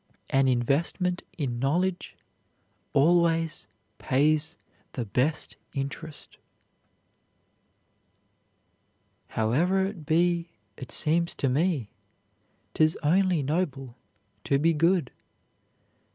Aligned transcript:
An 0.31 0.47
investment 0.47 1.21
in 1.37 1.59
knowledge 1.59 2.15
always 2.91 3.67
pays 3.99 4.55
the 4.93 5.05
best 5.05 5.57
interest." 5.75 6.37
Howe'er 9.35 9.85
it 9.85 10.07
be, 10.07 10.49
it 10.75 10.91
seems 10.91 11.35
to 11.35 11.49
me, 11.49 11.91
'Tis 12.73 12.97
only 13.03 13.43
noble 13.43 13.95
to 14.45 14.57
be 14.57 14.73
good. 14.73 15.11